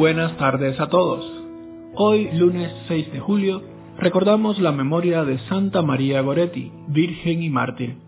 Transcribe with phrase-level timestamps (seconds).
[0.00, 1.30] Buenas tardes a todos.
[1.94, 3.62] Hoy, lunes 6 de julio,
[3.98, 7.98] recordamos la memoria de Santa María Goretti, virgen y mártir.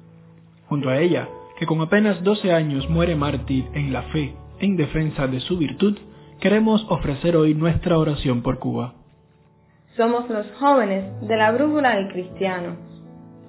[0.71, 1.29] Junto a ella,
[1.59, 5.99] que con apenas 12 años muere mártir en la fe en defensa de su virtud,
[6.41, 8.95] queremos ofrecer hoy nuestra oración por Cuba.
[9.95, 12.77] Somos los jóvenes de la Brújula del Cristiano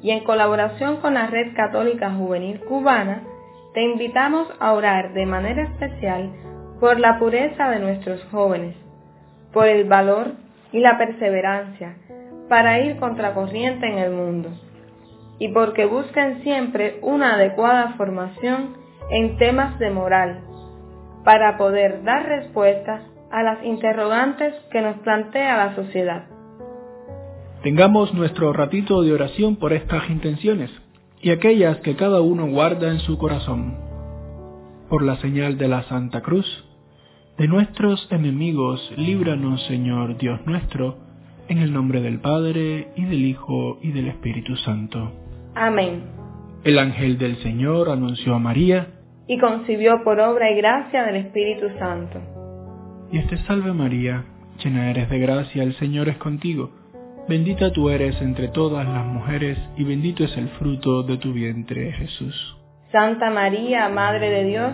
[0.01, 3.23] y en colaboración con la Red Católica Juvenil Cubana,
[3.73, 6.29] te invitamos a orar de manera especial
[6.83, 8.75] por la pureza de nuestros jóvenes,
[9.53, 10.33] por el valor
[10.73, 11.95] y la perseverancia
[12.49, 14.49] para ir contracorriente en el mundo,
[15.39, 18.75] y porque busquen siempre una adecuada formación
[19.09, 20.41] en temas de moral,
[21.23, 26.25] para poder dar respuestas a las interrogantes que nos plantea la sociedad.
[27.63, 30.69] Tengamos nuestro ratito de oración por estas intenciones
[31.21, 33.77] y aquellas que cada uno guarda en su corazón.
[34.89, 36.45] Por la señal de la Santa Cruz,
[37.37, 40.97] de nuestros enemigos, líbranos, Señor Dios nuestro,
[41.47, 45.11] en el nombre del Padre, y del Hijo, y del Espíritu Santo.
[45.55, 46.03] Amén.
[46.63, 48.87] El ángel del Señor anunció a María,
[49.27, 52.19] y concibió por obra y gracia del Espíritu Santo.
[53.11, 54.25] Dios te salve María,
[54.63, 56.71] llena eres de gracia, el Señor es contigo.
[57.27, 61.93] Bendita tú eres entre todas las mujeres, y bendito es el fruto de tu vientre,
[61.93, 62.57] Jesús.
[62.91, 64.73] Santa María, Madre de Dios,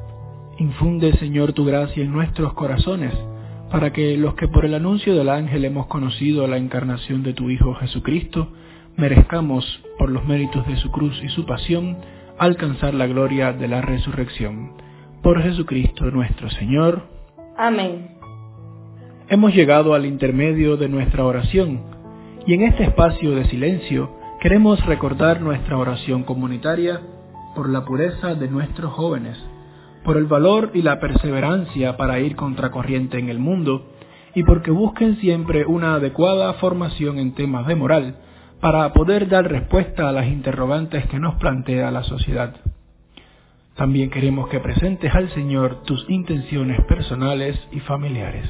[0.61, 3.11] Infunde, Señor, tu gracia en nuestros corazones,
[3.71, 7.49] para que los que por el anuncio del ángel hemos conocido la encarnación de tu
[7.49, 8.47] Hijo Jesucristo,
[8.95, 9.65] merezcamos,
[9.97, 11.97] por los méritos de su cruz y su pasión,
[12.37, 14.73] alcanzar la gloria de la resurrección.
[15.23, 17.07] Por Jesucristo nuestro Señor.
[17.57, 18.19] Amén.
[19.29, 21.81] Hemos llegado al intermedio de nuestra oración,
[22.45, 27.01] y en este espacio de silencio queremos recordar nuestra oración comunitaria
[27.55, 29.43] por la pureza de nuestros jóvenes
[30.03, 33.87] por el valor y la perseverancia para ir contracorriente en el mundo
[34.33, 38.15] y porque busquen siempre una adecuada formación en temas de moral
[38.59, 42.55] para poder dar respuesta a las interrogantes que nos plantea la sociedad.
[43.75, 48.49] También queremos que presentes al Señor tus intenciones personales y familiares.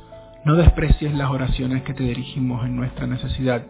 [0.45, 3.63] no desprecies las oraciones que te dirigimos en nuestra necesidad,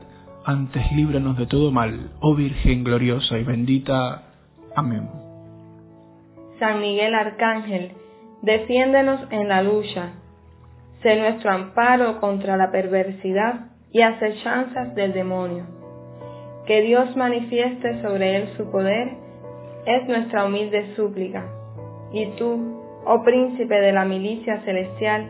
[0.45, 4.23] antes líbranos de todo mal, oh Virgen gloriosa y bendita.
[4.75, 5.09] Amén.
[6.59, 7.91] San Miguel Arcángel,
[8.41, 10.13] Defiéndenos en la lucha.
[11.03, 15.65] Sé nuestro amparo contra la perversidad y acechanzas del demonio.
[16.65, 19.11] Que Dios manifieste sobre él su poder
[19.85, 21.45] es nuestra humilde súplica.
[22.11, 25.29] Y tú, oh príncipe de la milicia celestial,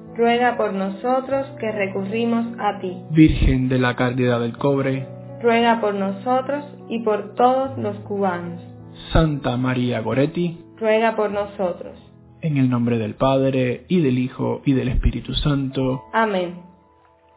[0.15, 2.97] ruega por nosotros que recurrimos a ti.
[3.11, 5.07] Virgen de la Caridad del Cobre,
[5.41, 8.61] ruega por nosotros y por todos los cubanos.
[9.11, 11.97] Santa María Goretti, ruega por nosotros.
[12.41, 16.03] En el nombre del Padre, y del Hijo, y del Espíritu Santo.
[16.13, 16.71] Amén.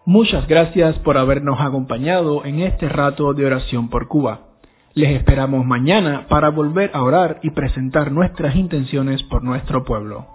[0.07, 4.49] Muchas gracias por habernos acompañado en este rato de oración por Cuba.
[4.93, 10.27] Les esperamos mañana para volver a orar y presentar nuestras intenciones por nuestro pueblo.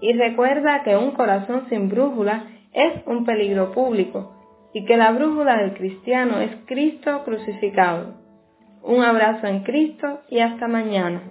[0.00, 4.32] Y recuerda que un corazón sin brújula es un peligro público
[4.72, 8.14] y que la brújula del cristiano es Cristo crucificado.
[8.82, 11.22] Un abrazo en Cristo y hasta mañana.